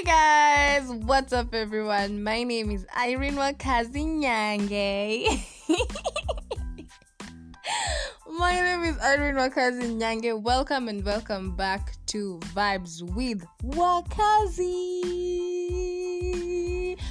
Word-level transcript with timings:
Hey 0.00 0.06
guys, 0.06 0.88
what's 1.04 1.32
up 1.34 1.52
everyone? 1.54 2.22
My 2.22 2.42
name 2.42 2.70
is 2.70 2.86
Irene 2.96 3.34
Wakazi 3.34 4.06
Nyange. 4.06 5.26
My 8.38 8.54
name 8.54 8.84
is 8.84 8.96
Irene 8.98 9.34
Wakazi 9.36 9.98
Nyange. 10.00 10.40
Welcome 10.40 10.88
and 10.88 11.04
welcome 11.04 11.54
back 11.54 11.92
to 12.06 12.38
Vibes 12.54 13.02
with 13.14 13.44
Wakazi. 13.62 14.70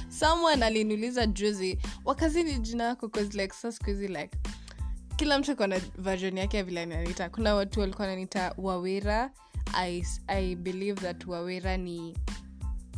Someone 0.08 0.62
aliniuliza 0.62 1.26
juzi, 1.26 1.78
Wakazi 2.04 2.42
ni 2.42 2.58
jina 2.58 2.84
yako 2.84 3.08
cause 3.08 3.38
like 3.38 3.54
so 3.54 3.72
siku 3.72 3.90
like 3.90 4.38
kila 5.16 5.38
mtu 5.38 5.52
akona 5.52 5.80
version 5.98 6.38
yake 6.38 6.56
ya 6.56 6.64
vile 6.64 6.80
ananiita. 6.82 7.30
Kuna 7.30 7.54
watu 7.54 7.80
walikuwa 7.80 8.06
wananiita 8.06 8.54
Wawira. 8.58 9.30
I, 9.74 10.04
I 10.26 10.54
believe 10.54 11.00
that 11.00 11.26
Wawira 11.26 11.76
ni 11.76 12.16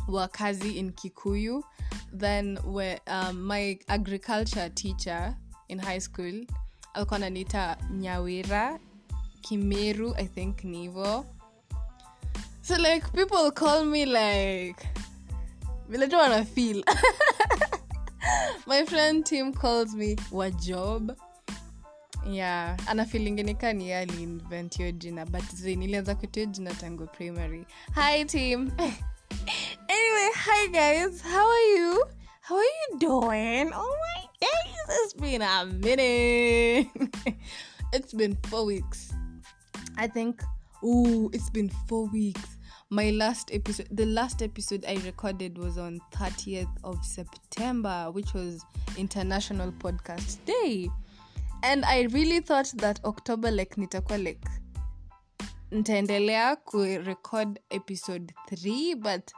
wakazi 0.07 0.71
in 0.71 0.91
kikuyu 0.91 1.63
then 2.17 2.59
we, 2.65 2.99
um, 3.07 3.47
my 3.47 3.79
agriculture 3.87 4.69
teacher 4.69 5.35
in 5.67 5.79
high 5.81 5.99
school 5.99 6.45
alikuwa 6.93 7.17
ananiita 7.17 7.77
nyawira 7.91 8.79
kimeru 9.41 10.15
i 10.15 10.25
think 10.25 10.63
nivo 10.63 11.25
so 12.61 12.77
like 12.77 13.07
people 13.11 13.51
call 13.51 13.85
me 13.85 14.05
like 14.05 14.87
vile 15.89 16.07
tu 16.07 16.15
wana 16.15 16.45
feel. 16.45 16.83
My 18.67 18.85
friend 18.85 19.25
tim 19.25 19.53
calls 19.53 19.93
me 19.93 20.15
wajob. 20.31 21.15
Yeah 22.25 22.77
ana 22.87 23.05
filinginika 23.05 23.73
ni 23.73 23.93
aliinvent 23.93 24.77
jina 24.97 25.25
but 25.25 25.43
nilianza 25.63 26.15
kutia 26.15 26.45
jina 26.45 26.73
tangu 26.73 27.07
primary. 27.07 27.65
Hi 27.95 28.25
tim 28.25 28.71
anyway, 29.93 30.29
hi 30.35 30.67
guys, 30.67 31.21
how 31.21 31.47
are 31.47 31.67
you? 31.75 32.03
How 32.41 32.55
are 32.55 32.63
you 32.63 32.97
doing? 32.99 33.71
Oh 33.73 33.95
my 34.05 34.25
days, 34.41 34.97
it's 35.03 35.13
been 35.13 35.43
a 35.43 35.65
minute. 35.65 36.87
it's 37.93 38.11
been 38.11 38.35
four 38.47 38.65
weeks. 38.65 39.13
I 39.95 40.07
think. 40.07 40.41
oh, 40.83 41.29
it's 41.31 41.51
been 41.51 41.69
four 41.87 42.07
weeks. 42.07 42.57
My 42.89 43.11
last 43.11 43.51
episode, 43.53 43.87
the 43.91 44.07
last 44.07 44.41
episode 44.41 44.83
I 44.87 44.95
recorded 45.05 45.59
was 45.59 45.77
on 45.77 45.99
30th 46.11 46.73
of 46.83 47.03
September, 47.05 48.09
which 48.11 48.33
was 48.33 48.65
International 48.97 49.71
Podcast 49.73 50.43
Day. 50.45 50.89
And 51.61 51.85
I 51.85 52.07
really 52.11 52.39
thought 52.39 52.73
that 52.77 52.99
October, 53.05 53.51
like, 53.51 53.75
nitakuwa 53.75 54.23
like 54.23 54.47
nitaendelea 55.71 56.55
kurecord 56.65 57.59
episode 57.71 58.33
3 58.47 58.95
but 58.95 59.33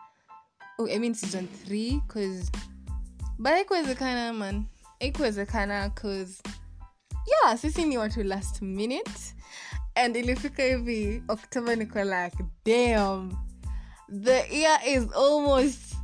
oh, 0.79 0.87
I 0.87 0.99
mean 0.99 1.13
season 1.13 1.47
3 1.67 2.01
cause 2.07 2.51
but 3.37 3.51
haikuwezekana 3.51 4.33
man 4.33 4.65
haikuwezekana 4.99 5.89
cause 5.89 6.43
yeah 7.25 7.57
sisi 7.57 7.85
ni 7.85 7.97
watu 7.97 8.23
last 8.23 8.61
minute 8.61 9.11
and 9.95 10.15
ilifika 10.15 10.63
hivi 10.63 11.23
october 11.27 11.77
niko 11.77 12.03
like 12.03 12.37
damn 12.65 13.33
the 14.23 14.59
year 14.59 14.79
is 14.87 15.03
almost 15.13 15.95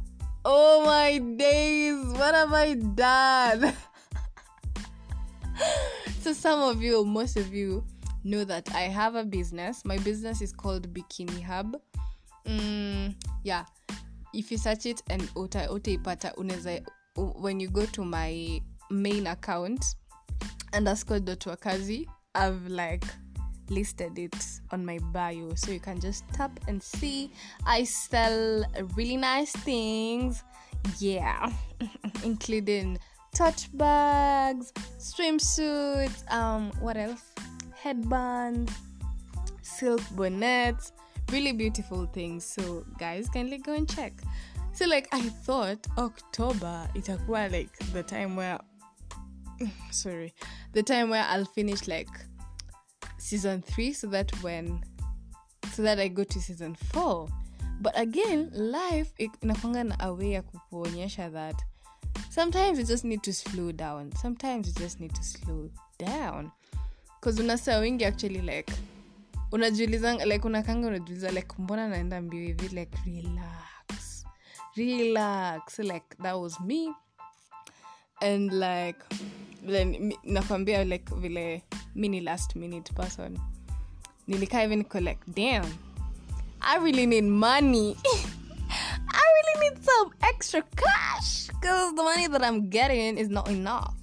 oh 0.44 0.86
my 0.86 1.19
days 1.19 2.05
what 2.05 2.36
have 2.36 2.58
i 2.58 2.75
done 2.75 3.73
so 6.23 6.33
some 6.33 6.64
of 6.64 6.83
you 6.83 7.05
most 7.05 7.38
of 7.38 7.53
you 7.53 7.83
know 8.23 8.44
that 8.45 8.73
I 8.75 8.81
have 8.81 9.16
a 9.16 9.23
business. 9.23 9.83
My 9.86 9.97
business 9.97 10.42
is 10.42 10.52
called 10.52 10.94
Bikini 10.94 11.44
Hub. 11.44 11.77
Mm, 12.45 13.16
yeah, 13.44 13.66
if 14.33 14.51
you 14.51 14.57
search 14.57 14.86
it 14.86 15.03
and 15.09 15.30
uta 15.36 15.71
utaipata 15.71 16.36
unaweza 16.36 16.81
when 17.15 17.61
you 17.61 17.69
go 17.69 17.86
to 17.86 18.05
my 18.05 18.61
main 18.89 19.27
account 19.27 19.86
underscore 20.77 21.19
dot 21.19 21.45
wakazi 21.45 22.09
I've 22.33 22.70
like 22.70 23.05
listed 23.70 24.20
it 24.20 24.36
on 24.71 24.86
my 24.86 24.99
bio. 25.11 25.55
So 25.55 25.71
you 25.71 25.80
can 25.80 25.99
just 25.99 26.23
tap 26.33 26.52
and 26.67 26.81
see. 26.81 27.31
I 27.65 27.83
sell 27.83 28.65
really 28.95 29.17
nice 29.17 29.52
things. 29.52 30.43
Yeah. 30.99 31.52
Including 32.23 32.99
touch 33.33 33.70
bags 33.77 34.73
swimsuits 34.99 36.30
um 36.31 36.71
what 36.81 36.97
else? 36.97 37.23
Headbands, 37.75 38.73
silk 39.61 40.02
bonnets, 40.15 40.91
really 41.31 41.52
beautiful 41.52 42.05
things. 42.05 42.45
So, 42.45 42.86
guys, 42.97 43.30
kindly 43.30 43.58
go 43.58 43.73
and 43.73 43.89
check. 43.89 44.14
So, 44.73 44.86
like, 44.86 45.08
I 45.11 45.21
thought 45.21 45.86
October 45.97 46.87
itakuwa 46.95 47.52
like 47.52 47.77
the 47.93 48.03
time 48.03 48.36
where, 48.36 48.59
sorry, 49.91 50.33
the 50.73 50.83
time 50.83 51.09
where 51.09 51.23
I'll 51.23 51.45
finish 51.45 51.87
like 51.87 52.09
season 53.17 53.61
three, 53.61 53.93
so 53.93 54.08
that 54.08 54.31
when, 54.43 54.81
so 55.73 55.81
that 55.83 55.99
I 55.99 56.08
go 56.08 56.23
to 56.23 56.41
season 56.41 56.75
four. 56.75 57.27
But 57.81 57.99
again, 57.99 58.52
life 58.53 59.11
inakwanga 59.17 59.83
na 59.87 59.95
a 59.99 60.14
way 60.14 60.31
ya 60.31 60.41
kukuonyesha 60.41 61.31
that 61.33 61.55
sometimes 62.30 62.77
you 62.77 62.86
just 62.86 63.03
need 63.03 63.23
to 63.23 63.33
slow 63.33 63.71
down. 63.71 64.11
Sometimes 64.15 64.67
you 64.67 64.73
just 64.73 64.99
need 64.99 65.15
to 65.15 65.23
slow 65.23 65.70
down 65.97 66.52
cause 67.21 67.41
unasa 67.41 67.77
wengi 67.80 68.05
actually 68.05 68.41
like 68.41 68.73
unajiuliza 69.52 70.26
like 70.26 70.48
unakanga 70.48 70.88
unajiuliza 70.88 71.32
like 71.32 71.56
mbona 71.58 71.88
naenda 71.88 72.22
mbio 72.22 72.42
hivi? 72.42 72.67
Like 72.67 72.98
relax. 73.06 74.26
Relax 74.76 75.80
like 75.80 76.06
that 76.23 76.36
was 76.36 76.60
me. 76.60 76.94
And 78.22 78.52
like 78.54 79.00
vile 79.64 80.17
nakwambia 80.23 80.84
like 80.84 81.16
vile 81.16 81.64
mi 81.95 82.10
ni 82.10 82.22
last 82.22 82.56
minute 82.56 82.94
person. 82.94 83.39
Nilikaa 84.28 84.62
hivi 84.62 84.76
niko 84.76 85.00
like 85.00 85.20
damn 85.28 85.66
i 86.62 86.80
really 86.80 87.06
need 87.06 87.26
money. 87.26 87.98
I 89.14 89.23
really 89.36 89.70
need 89.70 89.83
some 89.83 90.12
extra 90.22 90.62
cash 90.62 91.48
because 91.48 91.95
the 91.95 92.04
money 92.04 92.28
that 92.28 92.44
i'm 92.44 92.70
getting 92.70 93.18
is 93.18 93.30
not 93.30 93.50
enough 93.50 94.01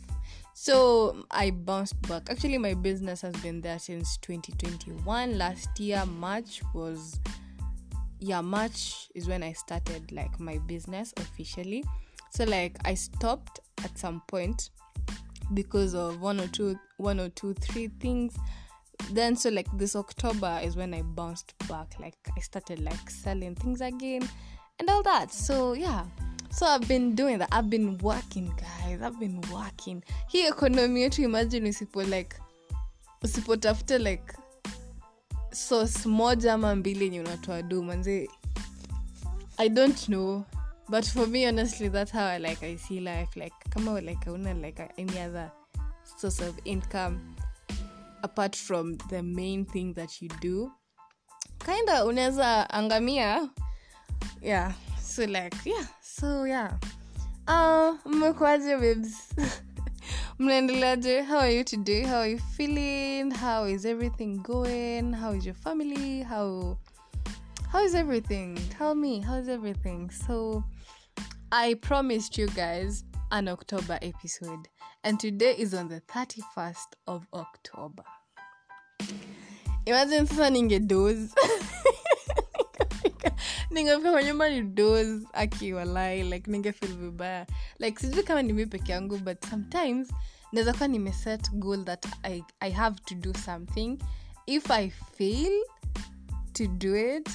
so 0.60 1.24
I 1.30 1.50
bounced 1.50 2.02
back. 2.02 2.28
Actually, 2.28 2.58
my 2.58 2.74
business 2.74 3.22
has 3.22 3.32
been 3.36 3.60
there 3.60 3.78
since 3.78 4.16
2021. 4.16 5.38
Last 5.38 5.78
year, 5.78 6.04
March 6.04 6.62
was, 6.74 7.20
yeah, 8.18 8.40
March 8.40 9.08
is 9.14 9.28
when 9.28 9.44
I 9.44 9.52
started 9.52 10.10
like 10.10 10.40
my 10.40 10.58
business 10.66 11.14
officially. 11.16 11.84
So 12.30 12.42
like 12.42 12.76
I 12.84 12.94
stopped 12.94 13.60
at 13.84 13.96
some 13.96 14.20
point 14.26 14.70
because 15.54 15.94
of 15.94 16.20
one 16.20 16.40
or 16.40 16.48
two, 16.48 16.76
one 16.96 17.20
or 17.20 17.28
two, 17.28 17.54
three 17.54 17.86
things. 18.00 18.36
Then 19.12 19.36
so 19.36 19.50
like 19.50 19.68
this 19.78 19.94
October 19.94 20.58
is 20.60 20.74
when 20.74 20.92
I 20.92 21.02
bounced 21.02 21.54
back. 21.68 21.94
Like 22.00 22.18
I 22.36 22.40
started 22.40 22.80
like 22.80 23.08
selling 23.08 23.54
things 23.54 23.80
again 23.80 24.28
and 24.80 24.90
all 24.90 25.04
that. 25.04 25.30
So 25.30 25.74
yeah 25.74 26.04
so 26.50 26.66
i've 26.66 26.86
been 26.88 27.14
doing 27.14 27.38
that. 27.38 27.48
I've 27.52 27.70
been 27.70 27.98
working 27.98 28.52
guys. 28.56 29.02
I've 29.02 29.18
been 29.20 29.40
working. 29.52 30.02
Hii 30.28 30.46
ekonomi 30.46 31.02
yetu 31.02 31.22
imagine 31.22 31.68
usipo 31.68 32.02
like 32.02 32.36
usipotafuta 33.22 33.98
like 33.98 34.32
sauce 35.52 36.08
moja 36.08 36.52
ama 36.54 36.76
mbili 36.76 37.04
yenye 37.04 37.20
unatoa 37.20 37.62
du 37.62 37.82
manzi 37.82 38.30
i 39.56 39.68
don't 39.68 40.04
know. 40.04 40.44
But 40.88 41.04
for 41.04 41.26
me 41.26 41.46
honestly 41.48 41.88
that's 41.90 42.12
how 42.12 42.24
i 42.26 42.38
like 42.38 42.66
i 42.66 42.76
see 42.78 43.00
life. 43.00 43.40
Like 43.40 43.54
kama 43.70 44.00
like 44.00 44.30
auna 44.30 44.54
like 44.54 44.82
any 44.96 45.18
other 45.20 45.50
source 46.20 46.40
of 46.48 46.54
income 46.64 47.18
apart 48.22 48.56
from 48.56 48.96
the 48.98 49.22
main 49.22 49.64
thing 49.66 49.94
that 49.94 50.22
you 50.22 50.28
do 50.40 50.72
kinda 51.64 52.04
unaweza 52.04 52.70
angamia. 52.70 53.48
Yeah 54.42 54.72
so 55.18 55.24
like 55.24 55.54
yeah. 55.64 55.84
So 56.00 56.44
yeah. 56.44 56.78
Uh 57.48 57.96
mmekuaje 58.06 58.80
babes. 58.80 59.34
Mnaendeleaje 60.38 61.24
how 61.24 61.38
are 61.38 61.50
you 61.50 61.64
today? 61.64 62.02
How 62.02 62.18
are 62.18 62.28
you 62.28 62.38
feeling? 62.38 63.32
How 63.32 63.64
is 63.64 63.84
everything 63.84 64.42
going? 64.44 65.12
How 65.12 65.32
is 65.32 65.44
your 65.44 65.56
family? 65.56 66.22
How 66.22 66.78
how 67.72 67.82
is 67.82 67.96
everything? 67.96 68.56
Tell 68.70 68.94
me 68.94 69.18
how 69.20 69.38
is 69.38 69.48
everything? 69.48 70.10
So 70.10 70.62
i 71.50 71.74
promised 71.74 72.36
you 72.38 72.46
guys 72.48 73.04
an 73.32 73.48
october 73.48 73.98
episode 74.02 74.68
and 75.02 75.18
today 75.18 75.54
is 75.56 75.72
on 75.72 75.88
the 75.88 76.00
31st 76.02 76.94
of 77.08 77.26
october. 77.32 78.04
Imagine 79.86 80.26
sasa 80.26 80.50
ningedoze 80.50 81.32
ningefika 83.70 84.12
kwa 84.12 84.22
nyumba 84.22 84.50
ni 84.50 84.62
dos 84.62 85.06
akiwalai 85.32 86.22
like 86.22 86.50
ningefil 86.50 86.96
vibaya 86.96 87.46
like 87.78 88.00
sijui 88.00 88.22
kama 88.22 88.42
ni 88.42 88.52
mi 88.52 88.66
peke 88.66 88.92
yangu 88.92 89.18
but 89.18 89.46
sometimes 89.50 90.08
naweza 90.52 90.72
kuwa 90.72 90.88
nimeset 90.88 91.50
goal 91.52 91.84
that 91.84 92.06
I, 92.22 92.44
i 92.60 92.70
have 92.70 93.00
to 93.04 93.14
do 93.14 93.34
something 93.34 93.98
if 94.46 94.70
i 94.70 94.90
fail 94.90 95.52
to 96.52 96.66
do 96.66 96.96
it 96.96 97.30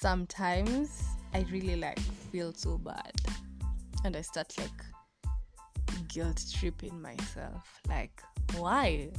sometimes 0.00 1.18
I 1.34 1.44
really 1.50 1.76
like 1.76 1.98
feel 2.32 2.52
so 2.54 2.78
bad. 2.78 3.12
And 4.04 4.16
I 4.16 4.22
start 4.22 4.54
like 4.58 6.08
guilt 6.08 6.42
tripping 6.58 7.00
myself. 7.00 7.80
Like, 7.88 8.22
why? 8.56 9.10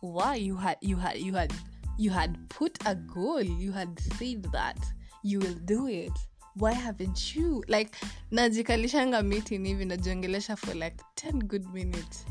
Why 0.00 0.36
you 0.36 0.56
had 0.56 0.78
you 0.80 0.96
had 0.96 1.18
you 1.18 1.34
had 1.34 1.52
you 1.98 2.10
had 2.10 2.48
put 2.48 2.78
a 2.86 2.94
goal, 2.94 3.42
you 3.42 3.72
had 3.72 3.98
said 4.18 4.44
that 4.52 4.78
you 5.22 5.40
will 5.40 5.58
do 5.64 5.88
it. 5.88 6.12
Why 6.56 6.72
haven't 6.72 7.36
you? 7.36 7.64
Like 7.68 7.90
najikalishanga 8.30 9.22
meeting 9.22 9.66
hivi 9.66 9.84
najiongelesha 9.84 10.56
for 10.56 10.74
like 10.74 10.96
10 11.14 11.32
good 11.46 11.66
minutes 11.74 12.26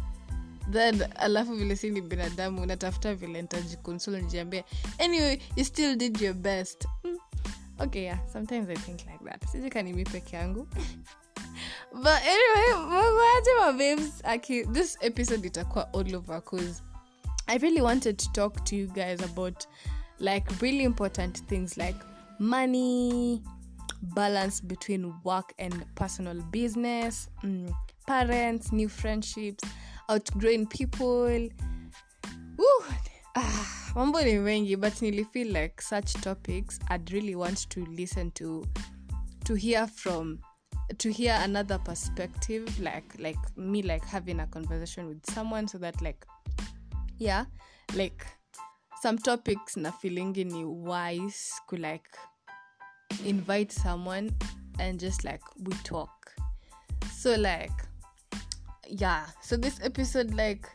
then 0.71 1.01
alafu 1.15 1.53
vile 1.55 1.75
si 1.75 1.89
ni 1.89 2.01
binadamu 2.01 2.65
natafuta 2.65 3.15
vile 3.15 3.41
ntajikonsol 3.41 4.21
nijiambia 4.21 4.63
anyway 4.99 5.39
you 5.55 5.65
still 5.65 5.95
did 5.95 6.21
your 6.21 6.33
best 6.33 6.87
mm. 7.03 7.17
okay 7.79 8.03
yeah 8.03 8.19
sometimes 8.33 8.69
i 8.69 8.75
think 8.75 8.99
like 8.99 9.23
that 9.25 9.47
sijikanimi 9.51 10.03
peke 10.03 10.35
yangu 10.35 10.67
but 12.03 12.05
anyway 12.07 12.85
mwaje 12.87 13.49
mababes 13.59 14.25
aki 14.25 14.65
this 14.65 14.97
episode 15.01 15.47
itakuwa 15.47 15.93
all 15.93 16.15
over 16.15 16.43
cause 16.43 16.83
i 17.45 17.57
really 17.57 17.81
wanted 17.81 18.17
to 18.17 18.29
talk 18.31 18.63
to 18.63 18.75
you 18.75 18.87
guys 18.87 19.21
about 19.23 19.63
like 20.19 20.53
really 20.61 20.83
important 20.83 21.45
things 21.45 21.77
like 21.77 21.99
money 22.39 23.41
balance 24.01 24.61
between 24.61 25.13
work 25.23 25.53
and 25.59 25.85
personal 25.95 26.41
business 26.51 27.29
mm, 27.43 27.71
parents 28.05 28.71
new 28.71 28.87
friendships 28.89 29.63
outgrowing 30.09 30.65
people 30.67 31.49
Woo! 32.57 32.83
Ah, 33.35 33.91
mambo 33.95 34.21
ni 34.23 34.33
mengi 34.37 34.75
but 34.79 34.93
nili 35.01 35.25
feel 35.31 35.51
like 35.53 35.81
such 35.81 36.13
topics 36.13 36.79
i'd 36.89 37.11
really 37.11 37.35
want 37.35 37.69
to 37.69 37.85
listen 37.85 38.31
to 38.31 38.65
to 39.45 39.53
hear 39.53 39.87
from 39.87 40.39
to 40.97 41.11
hear 41.11 41.37
another 41.43 41.77
perspective 41.79 42.79
like 42.79 43.19
like 43.19 43.39
me 43.57 43.81
like 43.81 44.05
having 44.05 44.39
a 44.39 44.47
conversation 44.47 45.07
with 45.07 45.23
someone 45.31 45.67
so 45.67 45.77
that 45.77 46.01
like 46.01 46.25
yeah 47.19 47.45
like 47.95 48.25
some 49.01 49.17
topics 49.17 49.77
na 49.77 49.91
feelingi 49.91 50.43
ni 50.43 50.65
wise 50.65 51.53
ku 51.67 51.75
like 51.75 52.09
invite 53.25 53.71
someone 53.71 54.31
and 54.79 54.99
just 54.99 55.23
like 55.23 55.41
we 55.63 55.73
talk. 55.83 56.31
So 57.13 57.35
like 57.35 57.71
yeah. 58.89 59.25
So 59.41 59.57
this 59.57 59.79
episode 59.83 60.33
like 60.33 60.67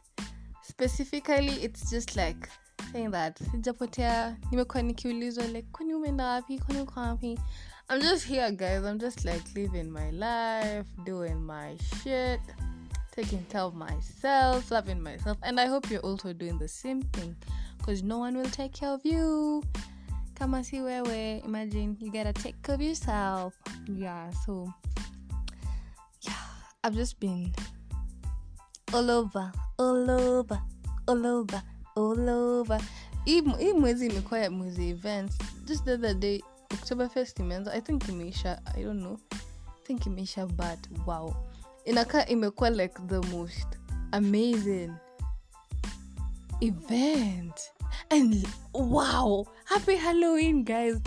specifically 0.62 1.62
it's 1.62 1.90
just 1.90 2.16
like 2.16 2.48
saying 2.92 3.10
that 3.10 3.38
sijapotea 3.50 4.36
nimekuwa 4.50 4.82
nikiulizwa 4.82 5.46
like 5.46 5.68
kwani 5.72 5.94
umeenda 5.94 6.26
wapi 6.26 6.58
kwani 6.58 6.80
uko 6.80 7.00
wapi? 7.00 7.38
I'm 7.90 8.00
just 8.00 8.26
here 8.26 8.50
guys. 8.52 8.84
I'm 8.84 8.98
just 8.98 9.24
like 9.24 9.44
living 9.54 9.90
my 9.90 10.10
life 10.10 10.88
doing 11.04 11.34
my 11.34 11.76
shit 11.78 12.40
taking 13.14 13.44
care 13.44 13.62
of 13.62 13.74
myself 13.74 14.70
loving 14.70 15.02
myself 15.02 15.36
and 15.42 15.60
i 15.60 15.66
hope 15.66 15.90
you're 15.90 16.06
also 16.10 16.32
doing 16.32 16.58
the 16.58 16.68
same 16.68 17.02
thing 17.02 17.36
because 17.82 18.02
no 18.04 18.18
one 18.18 18.38
will 18.38 18.50
take 18.50 18.72
care 18.72 18.90
of 18.90 19.04
you. 19.04 19.62
Kama 20.34 20.62
si 20.64 20.80
wewe 20.80 21.44
imagine 21.44 21.96
you 22.00 22.12
gotta 22.12 22.32
take 22.32 22.54
care 22.62 22.76
of 22.76 22.80
yourself. 22.80 23.54
Yeah 23.88 24.30
so 24.46 24.72
yeah 26.22 26.32
i've 26.84 26.94
just 26.94 27.18
been 27.20 27.52
all 28.94 29.10
over 29.10 29.52
all 29.78 30.10
over 30.10 30.62
all 31.08 31.26
over 31.26 31.62
all 31.96 32.30
over. 32.30 32.80
Hii 33.24 33.42
mwezi 33.72 34.06
imekuwa 34.06 34.40
ya 34.40 34.50
mwezi 34.50 34.88
events 34.88 35.38
just 35.64 35.84
the 35.84 35.92
other 35.92 36.14
day 36.14 36.42
october 36.70 37.08
first 37.08 37.38
imeanza 37.38 37.72
i 37.72 37.80
think 37.80 38.08
imeisha 38.08 38.60
i 38.76 38.84
don't 38.84 39.00
know. 39.00 39.18
I 39.32 39.84
think 39.86 40.06
imeisha 40.06 40.46
but 40.46 41.06
wow. 41.06 41.34
Inakaa 41.84 42.26
imekuwa 42.26 42.70
like 42.70 42.94
the 43.08 43.18
most 43.36 43.66
amazing 44.12 44.92
event 46.60 47.71
and 48.10 48.46
wow 48.74 49.46
happy 49.64 49.96
halloween 49.96 50.64
guys. 50.64 51.00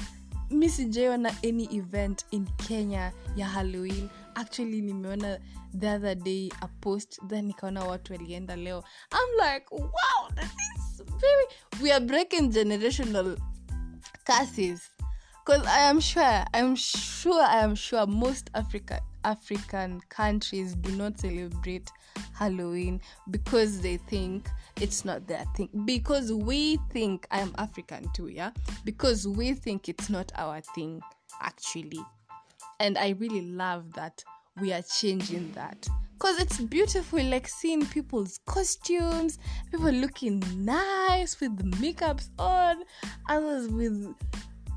Mi 0.49 0.69
sijaiona 0.69 1.35
any 1.43 1.65
event 1.75 2.25
in 2.31 2.47
kenya 2.67 3.11
ya 3.35 3.47
halloween. 3.47 4.09
Actually 4.35 4.81
nimeona 4.81 5.39
the 5.73 5.87
other 5.89 6.15
day 6.15 6.49
a 6.61 6.67
post 6.81 7.19
then 7.27 7.45
nikaona 7.47 7.83
watu 7.83 8.13
walienda 8.13 8.55
leo. 8.55 8.83
I'm 9.11 9.53
like 9.53 9.71
wow 9.71 10.29
that 10.35 10.51
is 10.75 11.01
very 11.19 11.45
we 11.83 11.91
are 11.91 12.05
breaking 12.05 12.51
generational 12.51 13.37
curses. 14.25 14.89
Because 15.45 15.67
i 15.67 15.89
am 15.89 15.99
sure 15.99 16.43
i'm 16.55 16.75
sure 16.75 17.43
i 17.43 17.63
am 17.63 17.75
sure 17.75 18.07
most 18.07 18.49
africa 18.55 18.99
african 19.23 20.01
countries 20.09 20.75
do 20.75 20.91
not 20.91 21.19
celebrate 21.19 21.91
halloween 22.33 22.99
because 23.29 23.79
they 23.81 23.97
think 23.97 24.47
it's 24.81 25.05
not 25.05 25.27
their 25.27 25.45
thing. 25.55 25.69
Because 25.85 26.31
we 26.33 26.77
think 26.91 27.27
i 27.31 27.39
am 27.39 27.53
african 27.57 28.09
too 28.13 28.27
yeah? 28.27 28.51
Because 28.83 29.27
we 29.27 29.53
think 29.53 29.89
it's 29.89 30.09
not 30.09 30.31
our 30.35 30.61
thing 30.61 31.01
actually. 31.41 31.99
And 32.79 32.97
i 32.97 33.09
really 33.19 33.41
love 33.41 33.93
that 33.93 34.23
we 34.61 34.71
are 34.73 34.81
changing 34.81 35.51
that. 35.53 35.87
Because 36.13 36.39
it's 36.39 36.59
beautiful 36.61 37.21
like 37.23 37.47
seeing 37.47 37.85
people's 37.85 38.39
costumes 38.45 39.37
people 39.69 39.91
looking 39.91 40.41
nice 40.55 41.39
with 41.41 41.57
the 41.57 41.63
makeups 41.77 42.29
on 42.39 42.77
others 43.29 43.67
with 43.69 44.13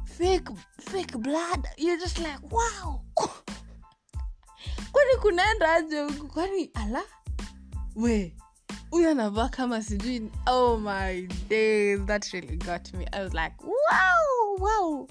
fake 0.07 0.49
fake 0.81 1.13
blood. 1.13 1.67
You're 1.77 1.99
just 1.99 2.19
like 2.21 2.41
wow. 2.51 3.03
Kwani 4.93 5.17
kunaenda 5.21 5.73
aje 5.75 6.07
kwani 6.29 6.71
ala? 6.75 7.03
We 7.95 8.35
huyu 8.91 9.09
anavaa 9.11 9.49
kama 9.49 9.83
sijui 9.83 10.31
oh 10.47 10.79
my 10.81 11.27
days 11.49 12.01
that 12.07 12.33
really 12.33 12.57
got 12.57 12.95
me. 12.95 13.07
I 13.13 13.23
was 13.23 13.35
like 13.35 13.55
wow 13.65 14.57
wow. 14.59 15.09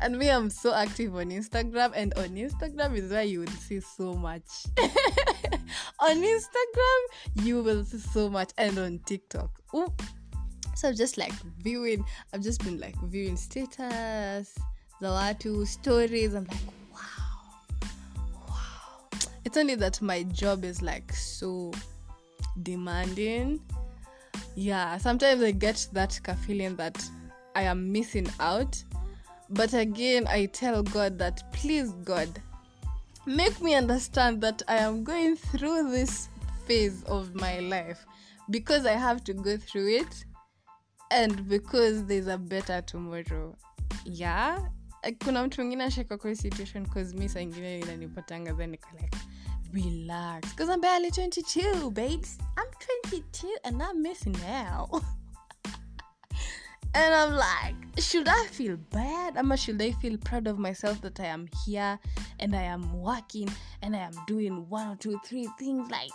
And 0.00 0.16
me 0.16 0.30
i'm 0.30 0.50
so 0.50 0.74
active 0.74 1.14
on 1.14 1.30
instagram 1.30 1.92
and 1.94 2.18
on 2.18 2.36
instagram 2.36 2.96
is 2.96 3.10
where 3.10 3.22
you 3.24 3.40
will 3.40 3.56
see 3.68 3.80
so 3.80 4.14
much. 4.14 4.66
On 5.98 6.16
instagram 6.16 7.00
you 7.44 7.62
will 7.62 7.84
see 7.84 7.98
so 7.98 8.28
much 8.28 8.50
and 8.58 8.78
on 8.78 8.98
tiktok. 9.06 9.50
Ooh. 9.74 9.92
so 10.74 10.88
i've 10.88 10.96
just 10.96 11.16
like 11.18 11.32
viewing 11.62 12.04
i've 12.34 12.42
just 12.42 12.64
been 12.64 12.80
like 12.80 12.96
viewing 13.04 13.36
status 13.36 14.58
zawatu 15.00 15.66
stories. 15.66 16.34
I'm 16.34 16.44
like 16.44 16.60
wow 16.92 17.00
wow. 18.48 19.08
It's 19.44 19.56
only 19.56 19.76
that 19.76 20.02
my 20.02 20.24
job 20.24 20.64
is 20.64 20.82
like 20.82 21.12
so 21.12 21.72
demanding. 22.62 23.60
Yeah 24.54 24.98
sometimes 24.98 25.42
i 25.42 25.50
get 25.50 25.86
that 25.92 26.20
feeling 26.46 26.76
that 26.76 27.02
i 27.54 27.62
am 27.62 27.90
missing 27.92 28.28
out. 28.40 28.82
But 29.50 29.74
again 29.74 30.26
i 30.28 30.46
tell 30.46 30.82
god 30.82 31.18
that 31.18 31.42
please 31.52 31.92
god 32.04 32.28
make 33.26 33.60
me 33.60 33.74
understand 33.74 34.40
that 34.40 34.62
i 34.66 34.76
am 34.76 35.04
going 35.04 35.36
through 35.36 35.90
this 35.90 36.28
phase 36.66 37.02
of 37.04 37.34
my 37.34 37.60
life 37.60 38.04
because 38.50 38.84
i 38.86 38.92
have 38.92 39.22
to 39.24 39.32
go 39.32 39.56
through 39.56 39.88
it 39.96 40.24
and 41.12 41.46
because 41.48 42.04
there's 42.06 42.26
a 42.26 42.38
better 42.38 42.80
tomorrow. 42.80 43.54
Yeah 44.04 44.58
kuna 45.24 45.46
mtu 45.46 45.60
mwingine 45.60 45.84
ashaka 45.84 46.18
kwa 46.18 46.34
situation 46.34 46.86
cause 46.86 47.16
mi 47.16 47.28
saa 47.28 47.40
ingine 47.40 47.78
inanipatanga 47.78 48.54
then 48.54 48.70
niko 48.70 48.88
like 49.00 49.18
relax. 49.72 50.48
Because 50.50 50.72
i'm 50.74 50.80
barely 50.80 51.10
22 51.10 51.90
babes. 51.90 52.38
I'm 52.58 52.68
22 53.10 53.48
and 53.64 53.82
i'm 53.82 54.02
missing 54.02 54.36
out. 54.44 55.02
And 56.94 57.14
i'm 57.14 57.32
like 57.32 58.02
should 58.02 58.28
i 58.28 58.46
feel 58.46 58.76
bad? 58.76 59.36
Ama 59.38 59.56
should 59.56 59.80
i 59.82 59.92
feel 59.92 60.18
proud 60.18 60.46
of 60.46 60.58
myself 60.58 61.00
that 61.00 61.20
i 61.20 61.26
am 61.26 61.48
here 61.64 61.98
and 62.38 62.54
i 62.54 62.62
am 62.62 63.00
working 63.00 63.48
and 63.80 63.96
i 63.96 64.00
am 64.00 64.12
doing 64.26 64.66
one 64.68 64.88
or 64.88 64.96
two 64.96 65.18
three 65.24 65.48
things? 65.58 65.90
Like 65.90 66.10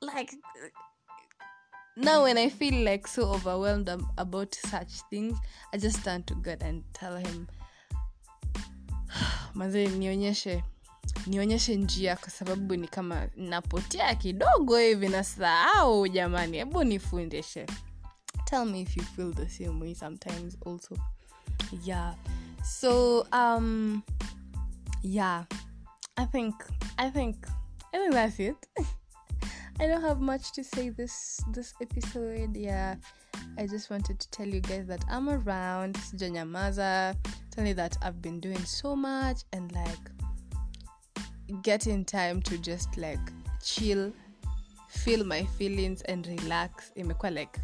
like 0.00 0.34
now 1.96 2.24
when 2.24 2.36
i 2.36 2.48
feel 2.48 2.84
like 2.84 3.06
so 3.06 3.30
overwhelmed 3.30 3.88
about 4.18 4.54
such 4.54 5.00
things 5.10 5.38
i 5.72 5.78
just 5.78 6.04
turn 6.04 6.22
to 6.24 6.34
god 6.34 6.62
and 6.62 6.84
tell 6.92 7.16
him 7.16 7.48
mazee 9.54 9.88
nionyeshe 9.88 10.64
nionyeshe 11.26 11.76
njia 11.76 12.16
kwa 12.16 12.30
sababu 12.30 12.76
ni 12.76 12.88
kama 12.88 13.28
napotea 13.36 14.14
kidogo 14.14 14.78
hivi 14.78 15.08
na 15.08 15.24
sahau 15.24 16.08
jamani. 16.08 16.56
Hebu 16.56 16.84
nifundishe. 16.84 17.66
Tell 18.44 18.64
me 18.66 18.80
if 18.80 18.96
you 18.96 19.02
feel 19.02 19.34
the 19.34 19.48
same 19.48 19.80
way 19.84 19.94
sometimes 19.94 20.56
also. 20.66 20.96
Yeah. 21.84 22.14
So 22.64 23.20
um 23.32 24.02
yeah. 25.02 25.44
I 26.16 26.26
think 26.26 26.54
i 26.98 27.10
think 27.10 27.36
i 27.92 27.98
think 27.98 28.12
that's 28.12 28.40
it. 28.40 28.56
I 29.78 29.86
don't 29.88 30.00
have 30.02 30.20
much 30.20 30.52
to 30.52 30.64
say 30.64 30.88
this 30.90 31.42
this 31.52 31.74
episode. 31.82 32.56
Yeah. 32.56 32.96
I 33.58 33.66
just 33.66 33.90
wanted 33.90 34.18
to 34.20 34.30
tell 34.30 34.48
you 34.48 34.60
guys 34.60 34.86
that 34.86 35.04
i'm 35.10 35.28
around. 35.28 35.96
Sijanyamaza 35.96 37.14
you 37.64 37.74
that 37.74 37.96
i've 38.02 38.20
been 38.20 38.40
doing 38.40 38.64
so 38.64 38.96
much 38.96 39.44
and 39.52 39.72
like 39.72 40.10
getting 41.62 42.04
time 42.04 42.42
to 42.42 42.58
just 42.58 42.96
like 42.96 43.32
chill 43.62 44.12
feel 44.96 45.24
my 45.24 45.44
feelings 45.44 46.02
and 46.02 46.26
relax. 46.26 46.92
Imekuwa 46.96 47.30
like 47.30 47.60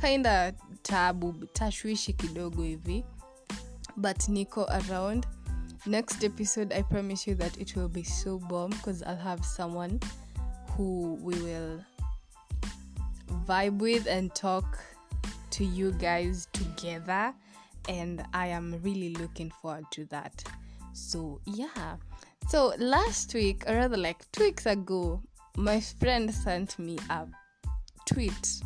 kinda 0.00 0.52
tabu 0.82 1.32
tashwishi 1.52 2.12
kidogo 2.12 2.62
hivi. 2.62 3.04
But 3.96 4.28
niko 4.28 4.66
around. 4.68 5.26
Next 5.86 6.24
episode 6.24 6.74
i 6.74 6.82
promise 6.82 7.30
you 7.30 7.36
that 7.36 7.56
it 7.58 7.76
will 7.76 7.88
be 7.88 8.02
so 8.02 8.38
bomb 8.38 8.70
because 8.70 9.02
i'll 9.02 9.16
have 9.16 9.44
someone 9.44 10.00
who 10.76 11.14
we 11.22 11.34
will 11.40 11.80
vibe 13.46 13.80
with 13.80 14.08
and 14.08 14.34
talk 14.34 14.78
to 15.50 15.64
you 15.64 15.92
guys 15.92 16.48
together 16.52 17.32
and 17.88 18.24
i 18.32 18.46
am 18.46 18.80
really 18.82 19.14
looking 19.14 19.50
forward 19.62 19.84
to 19.90 20.04
that 20.06 20.42
so 20.92 21.40
yeah 21.46 21.96
so 22.48 22.72
last 22.78 23.32
week 23.34 23.62
or 23.66 23.74
rather 23.74 23.96
like 23.96 24.30
two 24.32 24.44
weeks 24.44 24.66
ago 24.66 25.20
my 25.56 25.80
friend 25.80 26.32
sent 26.32 26.78
me 26.78 26.98
a 27.10 27.26
tweet 28.06 28.62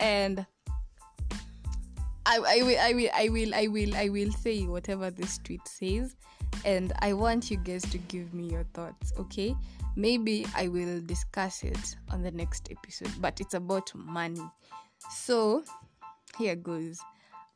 and 0.00 0.46
I, 2.26 2.36
I 2.36 2.62
will 2.62 2.78
I 2.78 2.92
will 2.92 3.10
I 3.14 3.28
will 3.30 3.54
I 3.54 3.66
will 3.68 3.96
I 3.96 4.08
will 4.10 4.32
say 4.32 4.64
whatever 4.66 5.10
this 5.10 5.38
tweet 5.38 5.66
says 5.66 6.14
and 6.64 6.92
I 7.00 7.12
want 7.12 7.50
you 7.50 7.56
guys 7.56 7.82
to 7.90 7.98
give 7.98 8.34
me 8.34 8.44
your 8.50 8.64
thoughts, 8.74 9.12
okay? 9.18 9.54
Maybe 9.96 10.46
I 10.54 10.68
will 10.68 11.00
discuss 11.00 11.62
it 11.62 11.96
on 12.10 12.22
the 12.22 12.30
next 12.30 12.68
episode, 12.70 13.12
but 13.20 13.40
it's 13.40 13.54
about 13.54 13.92
money. 13.94 14.44
So 15.10 15.62
here 16.38 16.56
goes. 16.56 17.00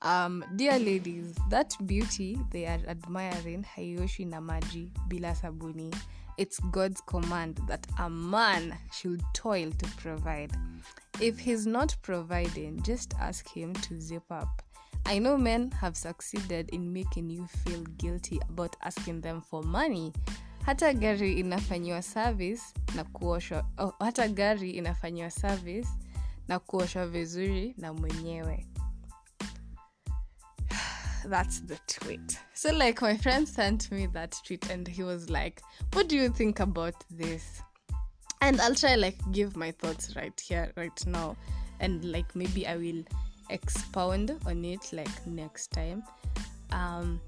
Um, 0.02 0.44
dear 0.56 0.78
ladies, 0.80 1.34
that 1.48 1.76
beauty 1.86 2.36
they 2.50 2.66
are 2.66 2.80
admiring 2.88 3.64
Hayoshi 3.76 4.28
Namaji 4.28 4.90
Bila 5.08 5.36
Sabuni. 5.40 5.94
It's 6.38 6.58
God's 6.72 7.00
command 7.02 7.60
that 7.68 7.86
a 7.98 8.10
man 8.10 8.76
should 8.92 9.22
toil 9.32 9.70
to 9.70 9.86
provide. 9.98 10.52
If 11.20 11.38
he's 11.38 11.66
not 11.66 11.94
providing, 12.02 12.82
just 12.82 13.14
ask 13.20 13.48
him 13.48 13.74
to 13.74 14.00
zip 14.00 14.24
up. 14.30 14.62
I 15.06 15.18
know 15.18 15.36
men 15.36 15.70
have 15.72 15.96
succeeded 15.96 16.70
in 16.70 16.92
making 16.92 17.30
you 17.30 17.46
feel 17.46 17.82
guilty 17.98 18.40
about 18.48 18.74
asking 18.82 19.20
them 19.20 19.40
for 19.40 19.62
money. 19.62 20.12
Hata 20.66 20.94
gari 20.94 21.32
inafanyiwa 21.40 22.02
service 22.02 22.62
na 22.96 23.04
kuoshwa, 23.04 23.64
oh, 23.78 23.94
hata 24.00 24.28
gari 24.28 24.70
inafanyiwa 24.70 25.30
service 25.30 25.88
na 26.48 26.58
kuoshwa 26.58 27.06
vizuri 27.06 27.74
na 27.78 27.92
mwenyewe. 27.92 28.66
That's 31.26 31.60
the 31.60 31.78
tweet. 31.86 32.38
So 32.54 32.72
like 32.72 33.00
my 33.02 33.16
friend 33.16 33.48
sent 33.48 33.90
me 33.90 34.06
that 34.12 34.40
tweet 34.46 34.70
and 34.70 34.86
he 34.86 35.02
was 35.02 35.30
like, 35.30 35.62
"What 35.92 36.08
do 36.08 36.16
you 36.16 36.28
think 36.28 36.60
about 36.60 36.94
this?" 37.10 37.62
And 38.40 38.60
I'll 38.60 38.74
try 38.74 38.96
like 38.96 39.18
give 39.30 39.56
my 39.56 39.70
thoughts 39.70 40.16
right 40.16 40.38
here 40.40 40.72
right 40.76 41.06
now 41.06 41.36
and 41.80 42.04
like 42.04 42.34
maybe 42.34 42.66
I 42.66 42.76
will 42.76 43.04
expound 43.50 44.36
on 44.46 44.64
it 44.64 44.92
like 44.92 45.26
next 45.26 45.68
time. 45.72 46.02
Um 46.72 47.20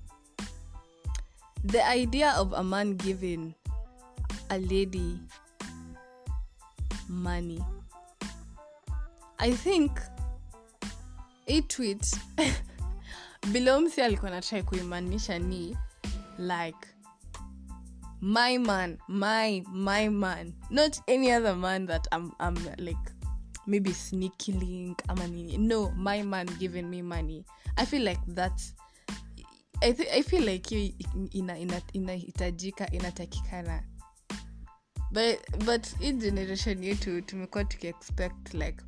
the 1.65 1.87
idea 1.87 2.31
of 2.37 2.53
a 2.53 2.63
man 2.63 2.97
giving 2.97 3.55
a 4.51 4.59
lady 4.59 5.19
money. 7.09 7.65
I 9.39 9.53
think 9.53 9.99
a 11.47 11.61
tweet 11.63 12.13
bilomsi 13.53 14.03
alikuwa 14.03 14.31
natrai 14.31 14.63
kuimanisha 14.63 15.39
ni 15.39 15.77
like 16.39 16.89
my 18.21 18.59
man 18.59 18.99
my 19.09 19.61
my 19.73 20.09
man. 20.09 20.53
Not 20.71 20.99
any 21.09 21.33
other 21.33 21.57
man 21.57 21.87
that 21.87 22.07
i'm, 22.15 22.33
I'm 22.41 22.57
like 22.79 23.11
maybe 23.67 23.95
sneaky 23.95 24.53
link 24.53 25.03
ama 25.09 25.27
nini. 25.27 25.59
No 25.59 25.91
my 25.91 26.23
man 26.23 26.47
giving 26.59 26.83
me 26.83 27.03
money. 27.03 27.45
I 27.77 27.87
feel 27.87 28.03
like 28.05 28.21
that's 28.35 28.75
i, 29.83 29.93
th- 29.93 30.09
I 30.13 30.23
feel 30.23 30.43
like 30.45 30.75
hiyo 30.77 30.93
ina, 31.31 31.59
ina, 31.59 31.81
inahitajika 31.93 32.91
inatakikana. 32.91 33.83
But 35.13 35.65
but 35.65 35.99
hii 35.99 36.13
generation 36.13 36.85
yetu 36.85 37.23
tumekuwa 37.23 37.65
tukiexpect 37.65 38.55
like 38.55 38.85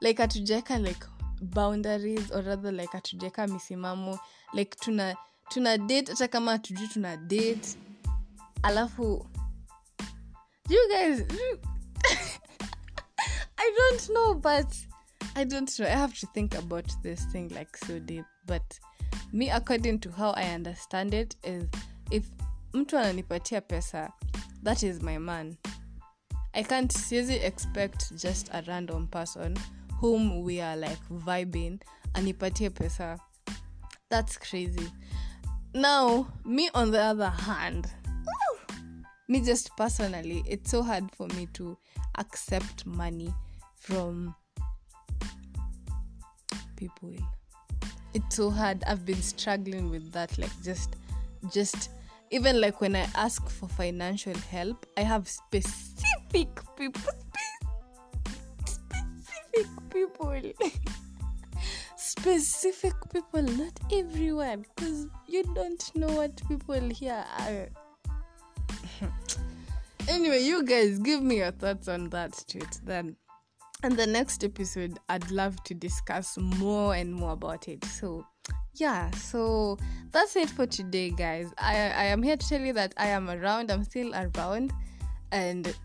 like 0.00 0.22
hatujaweka 0.22 0.78
like 0.78 1.06
boundaries 1.40 2.30
or 2.30 2.42
rather 2.44 2.72
like 2.72 2.92
hatujaweka 2.92 3.46
misimamo 3.46 4.18
like 4.52 4.76
tuna 4.80 5.16
tuna 5.48 5.78
date 5.78 6.12
hata 6.12 6.28
kama 6.28 6.52
hatujui 6.52 6.88
tuna 6.88 7.16
date. 7.16 7.78
Alafu 8.62 9.26
you 10.68 10.88
guys 10.88 11.20
i 13.56 13.70
don't 13.76 14.08
know 14.08 14.34
but 14.34 14.74
i 15.34 15.44
don't 15.44 15.78
know. 15.78 15.86
I 15.86 15.96
have 15.96 16.14
to 16.20 16.26
think 16.26 16.54
about 16.54 17.02
this 17.02 17.28
thing 17.32 17.48
like 17.48 17.76
so 17.86 17.98
deep. 17.98 18.24
But 18.46 18.80
me 19.32 19.50
according 19.50 19.98
to 20.00 20.10
how 20.10 20.30
i 20.30 20.54
understand 20.54 21.14
it 21.14 21.36
is 21.42 21.64
if 22.10 22.24
mtu 22.72 22.98
ananipatia 22.98 23.60
pesa 23.60 24.12
that 24.62 24.82
is 24.82 25.02
my 25.02 25.18
man. 25.18 25.56
I 26.54 26.62
can't 26.62 26.92
siezi 26.92 27.34
expect 27.34 28.12
just 28.16 28.48
a 28.52 28.62
random 28.62 29.06
person 29.06 29.58
whom 29.98 30.42
we 30.42 30.60
are 30.60 30.76
like 30.76 30.98
vibing 31.08 31.80
anipatie 32.14 32.70
pesa. 32.70 33.18
That's 34.08 34.36
crazy. 34.36 34.90
Now 35.74 36.28
me 36.44 36.70
on 36.74 36.90
the 36.90 37.00
other 37.00 37.28
hand 37.28 37.90
me 39.30 39.42
just 39.42 39.76
personally 39.76 40.42
it's 40.46 40.70
so 40.70 40.82
hard 40.82 41.04
for 41.14 41.26
me 41.28 41.46
to 41.52 41.76
accept 42.16 42.86
money 42.86 43.32
from 43.76 44.34
people. 46.76 47.12
It's 48.14 48.36
so 48.36 48.48
hard. 48.50 48.82
I've 48.86 49.04
been 49.04 49.20
struggling 49.20 49.90
with 49.90 50.12
that 50.12 50.38
like 50.38 50.62
just 50.62 50.96
just 51.52 51.90
even 52.30 52.60
like 52.60 52.80
when 52.80 52.94
i 52.94 53.06
ask 53.14 53.48
for 53.48 53.68
financial 53.68 54.34
help 54.50 54.86
i 54.96 55.00
have 55.00 55.28
specific 55.28 56.48
people 56.76 57.12
people. 60.06 60.40
Specific 61.96 62.94
people 63.12 63.42
not 63.42 63.78
everyone 63.92 64.64
because 64.76 65.06
you 65.26 65.42
don't 65.54 65.96
know 65.96 66.08
what 66.08 66.40
people 66.48 66.80
here 66.90 67.24
are. 67.38 67.68
Anyway 70.08 70.40
you 70.40 70.64
guys 70.64 70.98
give 71.00 71.22
me 71.22 71.36
your 71.36 71.50
thoughts 71.50 71.86
on 71.86 72.08
that 72.10 72.42
tweet 72.48 72.80
then. 72.84 73.14
And 73.82 73.94
the 73.96 74.06
next 74.06 74.42
episode 74.42 74.98
i'd 75.10 75.30
love 75.30 75.62
to 75.64 75.74
discuss 75.74 76.38
more 76.38 76.94
and 76.94 77.12
more 77.12 77.32
about 77.32 77.68
it. 77.68 77.84
So 77.84 78.24
yeah 78.74 79.10
so 79.10 79.76
that's 80.10 80.34
it 80.36 80.48
for 80.48 80.66
today 80.66 81.10
guys. 81.10 81.52
I 81.58 81.74
i 81.74 82.04
am 82.04 82.22
here 82.22 82.36
to 82.36 82.48
tell 82.48 82.60
you 82.60 82.72
that 82.72 82.94
i 82.96 83.08
am 83.08 83.28
around. 83.28 83.70
I'm 83.70 83.84
still 83.84 84.14
around. 84.14 84.72
And 85.30 85.76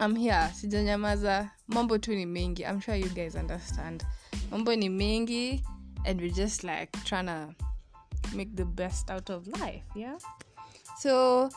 i'm 0.00 0.16
here. 0.16 0.50
Sijanyamaza 0.54 1.50
mambo 1.68 1.98
tu 1.98 2.14
ni 2.14 2.26
mengi 2.26 2.62
i'm 2.62 2.80
sure 2.80 2.96
you 2.96 3.08
guys 3.08 3.34
understand. 3.34 4.04
Mambo 4.50 4.76
ni 4.76 4.88
mengi 4.88 5.62
and 6.06 6.20
we're 6.20 6.34
just 6.34 6.64
like 6.64 6.90
trying 7.04 7.26
to 7.26 7.54
make 8.34 8.56
the 8.56 8.64
best 8.64 9.10
out 9.10 9.30
of 9.30 9.46
life 9.46 9.84
yeah? 9.94 10.18
So 10.98 11.48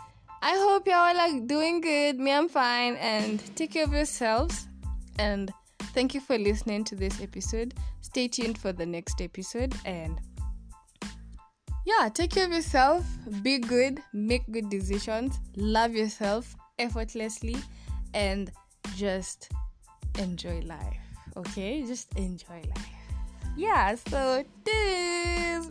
i 0.41 0.56
hope 0.56 0.88
y'all 0.88 1.00
are 1.00 1.13
like 1.13 1.48
doing 1.48 1.82
good. 1.82 2.20
Me 2.20 2.32
i'm 2.32 2.48
fine. 2.50 2.96
And 2.98 3.41
take 3.56 3.72
care 3.72 3.84
of 3.84 3.94
yourselves. 3.94 4.67
And 5.20 5.51
thank 5.94 6.13
you 6.13 6.22
for 6.22 6.38
listening 6.38 6.84
to 6.86 6.96
this 6.96 7.22
episode. 7.22 7.74
Stay 8.01 8.27
tuned 8.27 8.58
for 8.58 8.72
the 8.72 8.86
next 8.86 9.22
episode. 9.22 9.74
And 9.86 10.20
yeah 11.86 12.10
take 12.10 12.32
care 12.32 12.46
of 12.46 12.51
yourself. 12.51 13.06
Be 13.41 13.58
good. 13.58 14.00
Make 14.13 14.44
good 14.51 14.70
decisions. 14.70 15.39
Love 15.56 15.96
yourself 15.96 16.56
effortlessly 16.79 17.58
and 18.14 18.52
just 18.96 19.50
enjoy 20.18 20.60
life 20.62 20.98
okay? 21.38 21.86
Just 21.86 22.14
enjoy 22.18 22.62
life. 22.76 22.90
Yeah 23.56 23.96
so 23.96 24.44
this 24.66 25.68